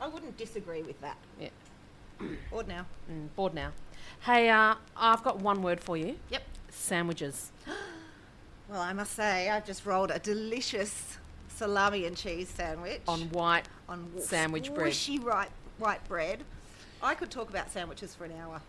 [0.00, 1.16] I wouldn't disagree with that.
[1.40, 1.48] Yeah.
[2.50, 2.86] Or now.
[3.10, 3.72] Mm, bored now.
[4.20, 6.16] Hey, uh, I've got one word for you.
[6.30, 6.42] Yep.
[6.70, 7.50] Sandwiches.
[8.68, 11.18] Well, I must say, I've just rolled a delicious
[11.56, 14.92] salami and cheese sandwich on white on sandwich bread.
[14.92, 16.44] squishy white white bread.
[17.02, 18.60] I could talk about sandwiches for an hour.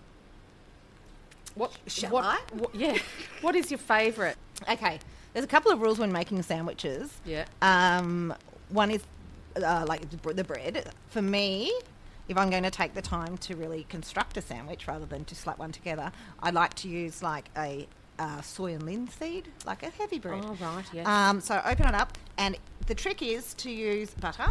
[1.56, 1.78] What?
[1.88, 2.38] Shall what, I?
[2.54, 2.98] what- yeah.
[3.42, 4.36] what is your favourite?
[4.70, 5.00] Okay,
[5.34, 7.12] there's a couple of rules when making sandwiches.
[7.26, 7.46] Yeah.
[7.62, 8.34] Um,
[8.70, 9.04] one is
[9.56, 10.92] uh, like the the bread.
[11.10, 11.72] For me,
[12.28, 15.36] if I'm going to take the time to really construct a sandwich rather than to
[15.36, 17.88] slap one together, I like to use like a
[18.20, 20.44] uh, soy and linseed, like a heavy bread.
[20.46, 20.86] Oh right.
[20.94, 21.08] Yes.
[21.08, 24.48] Um, so open it up, and the trick is to use butter,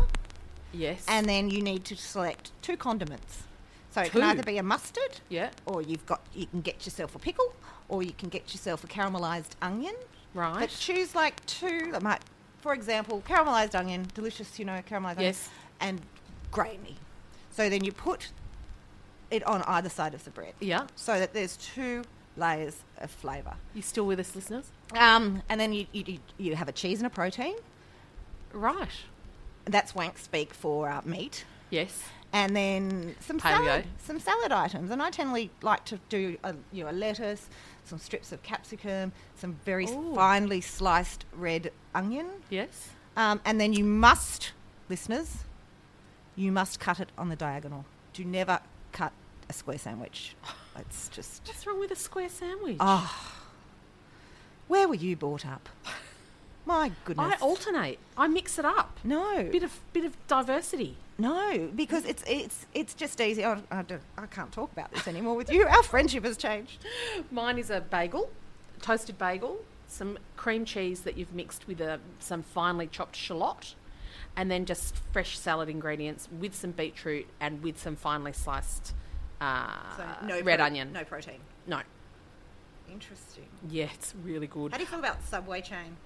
[0.72, 1.04] yes.
[1.08, 3.42] and then you need to select two condiments.
[3.90, 4.20] So it Two?
[4.20, 5.50] can either be a mustard, yeah.
[5.64, 7.54] or you've got you can get yourself a pickle,
[7.88, 9.94] or you can get yourself a caramelized onion.
[10.34, 10.60] Right.
[10.60, 12.20] But choose like two that might,
[12.60, 15.48] for example, caramelized onion, delicious, you know, caramelized Yes.
[15.80, 16.00] onion, and
[16.50, 16.96] grainy.
[17.52, 18.28] So then you put
[19.30, 20.86] it on either side of the bread, yeah.
[20.94, 22.02] so that there's two
[22.36, 23.54] layers of flavour.
[23.74, 24.66] You still with us, listeners?
[24.96, 27.54] Um, and then you, you you- have a cheese and a protein.
[28.52, 28.88] Right.
[29.64, 31.44] That's wank speak for uh, meat.
[31.70, 32.04] Yes.
[32.32, 33.64] and then some Paleo.
[33.66, 34.90] salad, some salad items.
[34.90, 37.48] And I tend like to do a, you know a lettuce,
[37.84, 40.14] some strips of capsicum, some very Ooh.
[40.14, 42.90] finely sliced red onion, Yes.
[43.16, 44.52] um, and then you must,
[44.88, 45.38] listeners,
[46.36, 47.84] you must cut it on the diagonal.
[48.12, 48.60] Do never
[48.92, 49.12] cut
[49.48, 50.34] a square sandwich.
[50.78, 52.76] It's just What's wrong with a square sandwich?
[52.80, 53.32] oh,
[54.68, 55.68] where were you brought up?
[56.64, 57.34] My goodness.
[57.40, 57.98] I alternate.
[58.16, 58.98] I mix it up.
[59.04, 60.96] no, Bit of bit of diversity.
[61.18, 63.44] No, because it's it's it's just easy.
[63.44, 65.64] I, I, don't- I can't talk about this anymore with you.
[65.66, 66.84] Our friendship has changed.
[67.30, 68.30] Mine is a bagel,
[68.82, 73.76] toasted bagel, some cream cheese that you've mixed with a, some finely chopped shallot,
[74.36, 78.92] and then just fresh salad ingredients with some beetroot and with some finely sliced
[79.40, 80.92] uh, red onion.
[80.92, 81.40] no protein.
[81.66, 81.80] No.
[82.90, 83.44] Interesting.
[83.68, 84.72] Yeah, it's really good.
[84.72, 85.96] How do you feel about the Subway chain?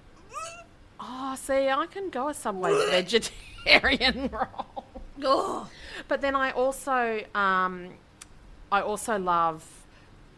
[0.99, 4.85] Oh, see, I can go a Subway vegetarian roll.
[5.23, 5.69] Oh,
[6.07, 7.89] But then I also, um,
[8.71, 9.63] I also love,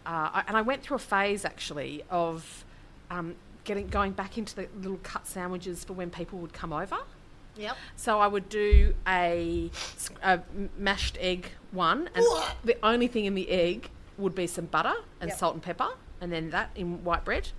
[0.05, 2.65] uh, I, and I went through a phase actually of
[3.09, 6.97] um, getting going back into the little cut sandwiches for when people would come over.
[7.57, 7.77] yep.
[7.95, 9.69] So I would do a
[10.77, 12.25] mashed egg one, and
[12.63, 15.39] the only thing in the egg would be some butter and Yep.
[15.39, 15.89] salt and pepper,
[16.21, 17.49] and then that in white bread.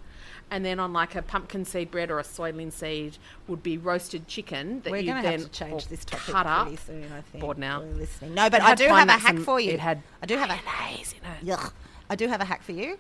[0.51, 3.17] And then on like a pumpkin seed bread or a soy seed
[3.49, 6.35] would be roasted chicken that We're you going to then have to change this topic
[6.35, 6.67] cut up.
[6.67, 7.11] pretty soon.
[7.13, 7.41] I think.
[7.41, 7.81] Bored now.
[7.81, 8.35] We're listening.
[8.35, 9.73] No, but I do have a hack for you.
[9.73, 11.57] It had I do have a mayonnaise in it.
[11.59, 11.73] Yuck.
[12.11, 12.99] I do have a hack for you.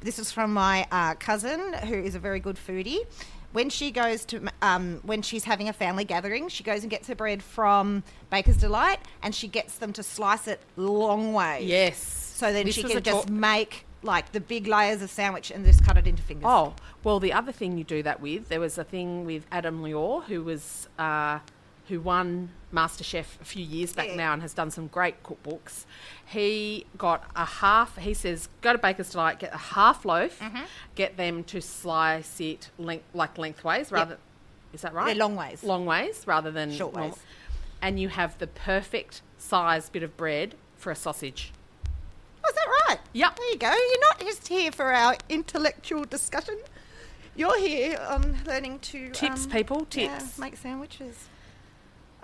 [0.00, 2.98] This is from my uh, cousin, who is a very good foodie.
[3.54, 7.06] When she goes to, um, when she's having a family gathering, she goes and gets
[7.06, 11.62] her bread from Baker's Delight, and she gets them to slice it long way.
[11.62, 11.98] Yes.
[11.98, 15.84] So then This she can just make like the big layers of sandwich and just
[15.84, 16.46] cut it into fingers.
[16.48, 19.84] Oh, well, the other thing you do that with, there was a thing with Adam
[19.84, 21.38] Liaw, who was uh,
[21.88, 24.16] who won MasterChef a few years back Yeah.
[24.16, 25.84] now and has done some great cookbooks.
[26.24, 27.96] He got a half.
[27.98, 30.62] He says, go to Baker's Delight, get a half loaf, Mm-hmm.
[30.94, 34.18] get them to slice it length, like lengthways, rather.
[34.72, 35.14] Is that right?
[35.16, 35.62] Yeah, long ways.
[35.62, 37.14] Long ways rather than Short ways.
[37.82, 41.52] And you have the perfect size bit of bread for a sausage.
[42.44, 42.98] Oh, is that right?
[43.12, 43.36] Yep.
[43.36, 43.68] There you go.
[43.72, 46.58] You're not just here for our intellectual discussion.
[47.36, 50.38] You're here on learning to Tips, um, people, yeah, tips.
[50.38, 51.28] make sandwiches.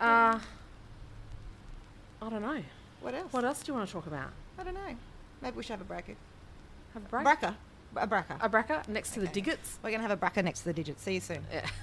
[0.00, 0.38] Uh,
[2.22, 2.62] I don't know.
[3.02, 3.32] What else?
[3.32, 4.30] What else do you want to talk about?
[4.58, 4.96] I don't know.
[5.42, 6.16] Maybe we should have a bracket.
[6.94, 7.40] Have a bracket.
[7.40, 7.56] Bracker.
[7.96, 8.36] A bracker.
[8.40, 9.78] A bracker next to the digits.
[9.82, 11.02] We're going to have a bracker next to the digits.
[11.02, 11.44] See you soon.
[11.52, 11.66] Yeah.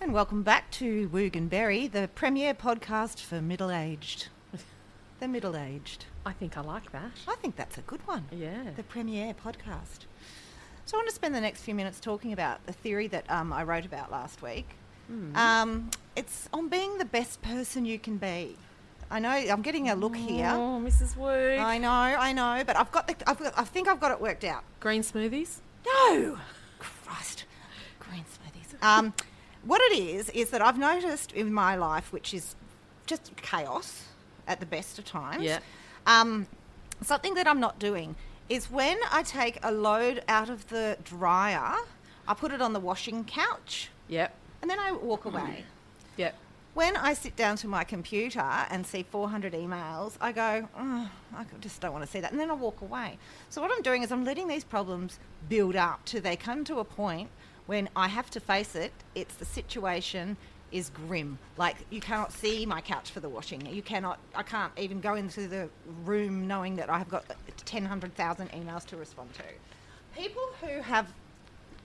[0.00, 4.28] And welcome back to Woog and Berry, the premier podcast for middle aged.
[5.18, 6.04] the middle aged.
[6.24, 7.10] I think I like that.
[7.26, 8.24] I think that's a good one.
[8.30, 8.70] Yeah.
[8.76, 10.06] The premiere podcast.
[10.86, 13.52] So I want to spend the next few minutes talking about the theory that um,
[13.52, 14.68] I wrote about last week.
[15.10, 15.36] Mm.
[15.36, 18.56] Um, it's on being the best person you can be.
[19.10, 19.30] I know.
[19.30, 20.50] I'm getting a look here.
[20.52, 21.16] Oh, Mrs.
[21.16, 21.58] Woog.
[21.58, 23.16] I know, I know, but I've got the.
[23.28, 24.64] I've got, I think I've got it worked out.
[24.80, 25.58] Green smoothies.
[25.86, 26.38] No,
[26.78, 27.44] Christ,
[28.00, 28.74] green smoothies.
[28.82, 29.12] Um,
[29.64, 32.54] what it is is that I've noticed in my life, which is
[33.06, 34.04] just chaos
[34.46, 35.42] at the best of times.
[35.42, 35.58] Yeah.
[36.06, 36.46] Um,
[37.02, 38.14] something that I'm not doing
[38.48, 41.74] is when I take a load out of the dryer,
[42.28, 44.34] I put it on the washing couch, Yep.
[44.62, 45.64] And then I walk away.
[46.16, 46.34] Yep.
[46.74, 51.44] When I sit down to my computer and see 400 emails, I go, oh, I
[51.60, 52.30] just don't want to see that.
[52.30, 53.18] And then I walk away.
[53.48, 55.18] So, what I'm doing is I'm letting these problems
[55.48, 57.30] build up till they come to a point
[57.66, 58.92] when I have to face it.
[59.14, 60.36] It's the situation
[60.70, 61.38] is grim.
[61.56, 63.64] Like, you cannot see my couch for the washing.
[63.66, 65.68] You cannot, I can't even go into the
[66.04, 67.24] room knowing that I have got
[67.64, 69.42] 10,000 emails to respond to.
[70.14, 71.06] People who have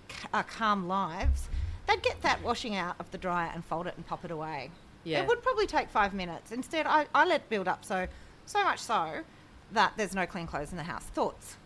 [0.09, 1.47] c- uh, calm lives,
[1.88, 4.72] they'd get that washing out of the dryer and fold it and pop it away.
[5.04, 5.22] Yeah.
[5.22, 6.52] It would probably take five minutes.
[6.52, 8.08] Instead, I, I let it build up so
[8.46, 9.22] so much so
[9.72, 11.04] that there's no clean clothes in the house.
[11.04, 11.58] Thoughts?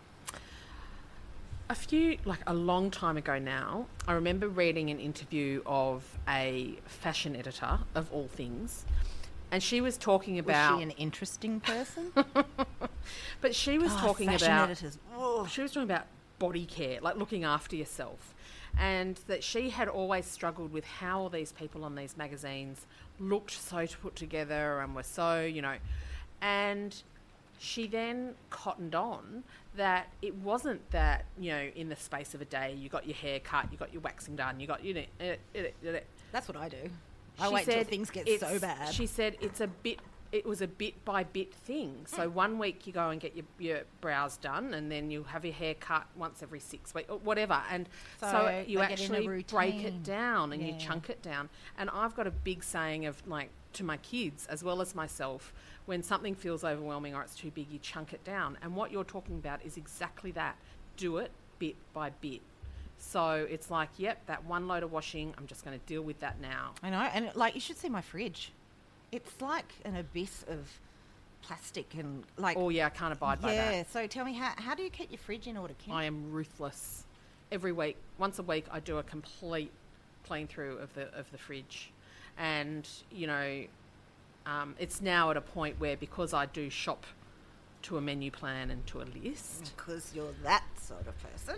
[1.69, 6.77] A few, like a long time ago now, I remember reading an interview of a
[6.85, 8.85] fashion editor, of all things,
[9.51, 10.73] and she was talking about.
[10.73, 12.13] Was she an interesting person?
[13.41, 14.69] but she was God, talking fashion about.
[14.69, 14.97] editors.
[15.49, 16.05] She was talking about
[16.39, 18.33] body care, like looking after yourself.
[18.79, 22.85] And that she had always struggled with how all these people on these magazines
[23.19, 25.75] looked so put together and were so, you know.
[26.41, 26.95] And
[27.59, 29.43] she then cottoned on
[29.75, 33.15] that it wasn't that, you know, in the space of a day you got your
[33.15, 35.99] hair cut, you got your waxing done, you got, you know, eh, eh, eh.
[36.31, 36.89] That's what I do.
[37.39, 38.93] I She wait till things get so bad.
[38.93, 39.99] She said it's a bit.
[40.31, 42.05] It was a bit by bit thing.
[42.07, 42.35] So hmm.
[42.35, 45.53] one week you go and get your, your brows done, and then you have your
[45.53, 47.61] hair cut once every six weeks, or whatever.
[47.69, 47.87] And
[48.19, 51.21] so, So you they get in a actually break it down and you chunk it
[51.21, 51.49] down.
[51.77, 55.53] And I've got a big saying of like to my kids as well as myself:
[55.85, 58.57] when something feels overwhelming or it's too big, you chunk it down.
[58.61, 60.57] And what you're talking about is exactly that.
[60.97, 62.41] Do it bit by bit.
[62.97, 66.19] So it's like, yep, that one load of washing, I'm just going to deal with
[66.19, 66.73] that now.
[66.81, 68.51] I know, and like you should see my fridge.
[69.11, 70.67] It's like an abyss of
[71.41, 72.57] plastic and like.
[72.57, 73.73] Oh yeah, I can't abide by that.
[73.73, 73.83] yeah.
[73.89, 75.93] So tell me, how how do you keep your fridge in order, Kim?
[75.93, 77.05] I am ruthless.
[77.51, 79.71] Every week, once a week, I do a complete
[80.25, 81.91] clean through of the of the fridge,
[82.37, 83.63] and you know,
[84.45, 87.05] um, it's now at a point where because I do shop
[87.83, 91.55] to a menu plan and to a list, because you're that sort of person.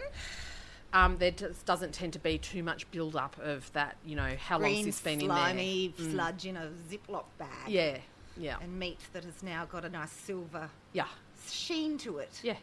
[0.94, 3.98] Um, there just doesn't tend to be too much build up of that.
[4.06, 6.08] You know, how long's Green, this been slimy in there?
[6.08, 6.12] Mm.
[6.14, 7.50] sludge in a Ziploc bag.
[7.68, 7.98] Yeah,
[8.38, 11.08] yeah, And meat that has now got a nice silver yeah,
[11.48, 12.40] sheen to it.
[12.44, 12.56] yeah.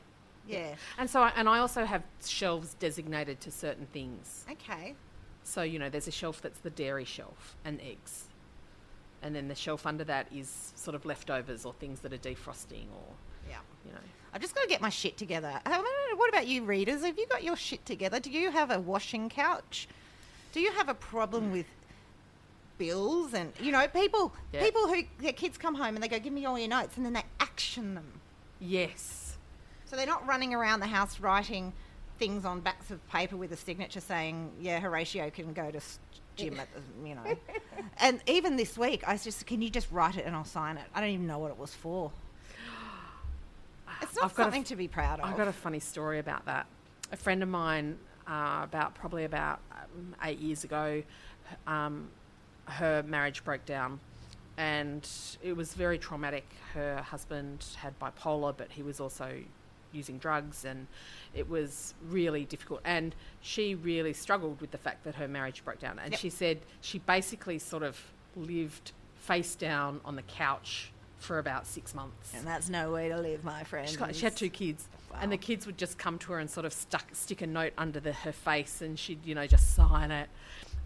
[0.49, 0.77] Yeah.
[0.97, 4.45] And so, I, and I also have shelves designated to certain things.
[4.51, 4.95] Okay.
[5.43, 8.27] So, you know, there's a shelf that's the dairy shelf and eggs.
[9.23, 12.87] And then the shelf under that is sort of leftovers or things that are defrosting
[12.95, 13.15] or,
[13.49, 13.59] Yeah.
[13.85, 13.99] you know.
[14.37, 15.59] I've just got to get my shit together.
[16.17, 17.03] What about you, readers?
[17.03, 18.21] Have you got your shit together?
[18.21, 19.89] Do you have a washing couch?
[20.53, 21.53] Do you have a problem mm.
[21.53, 21.67] with
[22.77, 24.63] bills and you know people Yeah.
[24.63, 27.07] people who their kids come home and they go give me all your notes and
[27.07, 28.21] then they action them.
[28.61, 29.39] Yes.
[29.87, 31.73] So they're not running around the house writing
[32.19, 35.81] things on backs of paper with a signature saying, "Yeah, Horatio can go to
[36.37, 37.39] gym at the, you know."
[38.01, 40.77] and even this week, I was just, "Can you just write it and I'll sign
[40.77, 42.13] it?" I don't even know what it was for.
[44.03, 45.27] It's not I've got a something f- to be proud of.
[45.27, 46.67] I've got a funny story about that.
[47.13, 51.03] A friend of mine, uh, about probably about um, eight years ago,
[51.67, 52.09] um,
[52.67, 54.01] her marriage broke down,
[54.57, 55.09] and
[55.43, 56.45] it was very traumatic.
[56.75, 59.39] Her husband had bipolar, but he was also
[59.93, 60.87] using drugs, and
[61.35, 62.81] it was really difficult.
[62.85, 65.99] And she really struggled with the fact that her marriage broke down.
[66.01, 66.21] And Yep.
[66.21, 67.99] she said she basically sort of
[68.35, 72.35] lived face down on the couch for about six months.
[72.35, 73.89] and that's no way to live, my friend.
[73.89, 74.87] She's she had two kids,
[75.21, 77.73] and the kids would just come to her and sort of stuck stick a note
[77.79, 80.29] under the, her face, and she'd you know just sign it.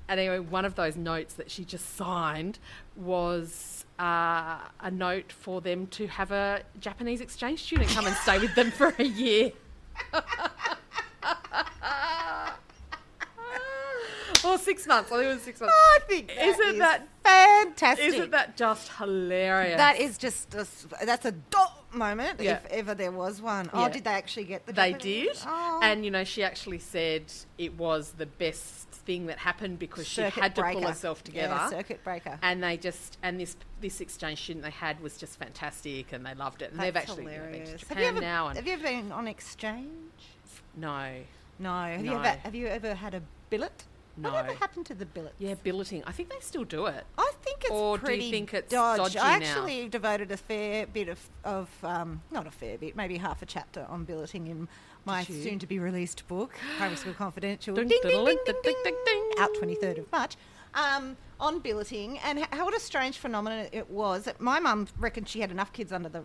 [0.08, 2.58] And anyway, one of those notes that she just signed
[2.96, 8.38] was uh, a note for them to have a Japanese exchange student come and stay
[8.38, 9.52] with them for a year.
[14.44, 15.10] or six months.
[15.12, 15.74] I think it was six months.
[15.76, 18.06] I think that Isn't is that- fantastic?
[18.06, 19.76] Isn't that just hilarious?
[19.76, 20.66] That is just a,
[21.04, 22.54] that's a dot moment Yeah.
[22.64, 23.70] if ever there was one.
[23.72, 24.72] Oh, did they actually get the?
[24.72, 25.36] They did.
[25.46, 25.80] Oh.
[25.82, 27.24] And, you know, she actually said
[27.58, 31.54] it was the best thing that happened because she Circuit had to pull herself together.
[31.54, 32.38] Yeah, circuit breaker.
[32.42, 36.34] and they just, and this this exchange student they had was just fantastic and they
[36.34, 36.70] loved it.
[36.70, 37.76] And they've actually you know, been to.
[37.78, 38.48] Japan have you ever now.
[38.48, 39.88] Have you ever been on exchange?
[40.76, 41.12] no,
[41.58, 41.70] No.
[41.84, 43.84] Have you ever have you ever had a billet?
[44.20, 44.30] No.
[44.30, 45.34] Whatever happened to the billet?
[45.38, 46.02] yeah, billeting.
[46.06, 47.04] I think they still do it.
[47.16, 48.98] I think it's Or do you think it's dodge.
[48.98, 49.46] dodgy I now?
[49.46, 53.46] actually devoted a fair bit of, of um, not a fair bit, maybe half a
[53.46, 54.68] chapter on billeting in
[55.04, 57.74] my soon-to-be released book, Primary School Confidential.
[57.74, 59.30] Ding, ding, ding, ding, ding, ding, ding.
[59.38, 60.36] out 23rd of March.
[60.74, 64.28] Um, on billeting and how what a strange phenomenon it was.
[64.38, 66.24] My mum reckoned she had enough kids under the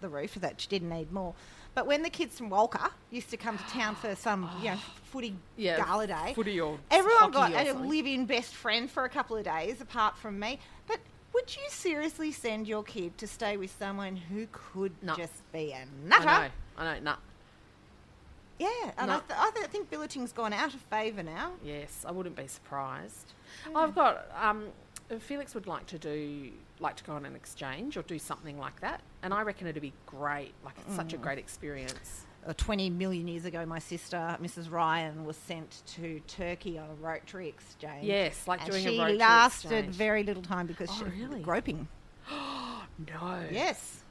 [0.00, 1.34] the roof that she didn't need more.
[1.74, 4.76] But when the kids from Walker used to come to town for some, you know,
[5.10, 9.08] footy Yeah, gala day, footy or everyone got or a live-in best friend for a
[9.08, 10.60] couple of days, apart from me.
[10.86, 11.00] But
[11.32, 15.16] would you seriously send your kid to stay with someone who could No.
[15.16, 16.28] just be a nutter?
[16.28, 16.52] I know.
[16.78, 17.00] I know.
[17.00, 17.16] Nah.
[18.58, 21.52] Yeah, and I, th- I th- think billeting's gone out of favour now.
[21.64, 23.32] Yes, I wouldn't be surprised.
[23.74, 24.66] I've got um,
[25.18, 26.50] Felix would like to do
[26.84, 29.82] like to go on an exchange or do something like that, and I reckon it'd
[29.82, 30.52] be great.
[30.64, 30.96] Like it's Mm.
[30.96, 32.26] such a great experience.
[32.46, 34.70] uh, 20 million years ago, my sister, Mrs.
[34.70, 38.04] Ryan, was sent to Turkey on a Rotary exchange.
[38.04, 39.94] Yes, like and doing a Rotary lasted exchange.
[39.96, 41.40] very little time because Oh, she really?
[41.40, 41.88] groping.
[42.98, 43.44] No.
[43.50, 44.02] Yes.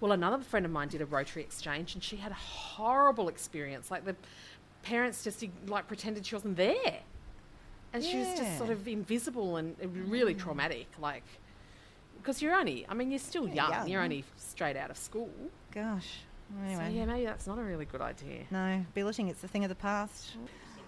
[0.00, 3.90] Well, another friend of mine did a Rotary exchange, and she had a horrible experience.
[3.90, 4.16] Like the
[4.82, 6.98] parents just like pretended she wasn't there,
[7.92, 10.88] and she was just sort of invisible and it was really traumatic.
[11.00, 11.24] Like
[12.18, 13.70] because you're only, I mean, you're still Yeah, young.
[13.72, 13.88] young.
[13.88, 15.30] You're only straight out of school.
[15.72, 16.20] Gosh.
[16.64, 16.84] Anyway.
[16.84, 18.44] So yeah, maybe that's not a really good idea.
[18.50, 20.30] No, billeting, it's a thing of the past.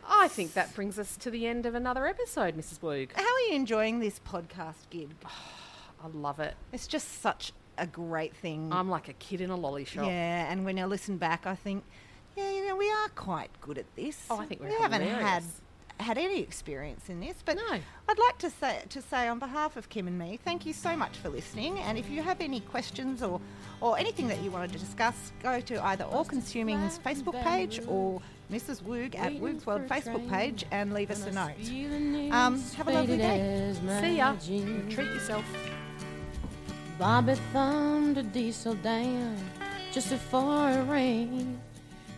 [0.08, 2.80] I think that brings us to the end of another episode, Mrs.
[2.80, 3.10] Woog.
[3.14, 5.10] How are you enjoying this podcast gig?
[5.24, 6.54] I love it.
[6.72, 8.72] It's just such a great thing.
[8.72, 10.06] I'm like a kid in a lolly shop.
[10.06, 11.84] Yeah, and when I listen back, I think,
[12.36, 14.26] yeah, you know, we are quite good at this.
[14.30, 15.42] Oh, I think we're we haven't had.
[16.02, 17.78] Had any experience in this, but No.
[18.08, 20.96] I'd like to say to say on behalf of Kim and me, thank you so
[20.96, 21.78] much for listening.
[21.80, 23.40] And if you have any questions or
[23.80, 28.20] or anything that you wanted to discuss, go to either All Consuming's Facebook page or
[28.52, 28.82] Mrs.
[28.82, 32.32] Woog at Woog's World Facebook page and leave us a note.
[32.32, 33.74] Um, have a lovely day.
[34.00, 34.34] See ya.
[34.90, 35.44] Treat yourself.
[36.98, 39.36] Bobby thumbed a diesel down
[39.92, 41.58] just before it rained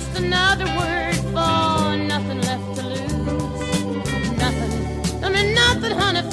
[0.00, 4.38] just another word for nothing left to lose.
[4.38, 6.29] Nothing, I mean nothing, honey.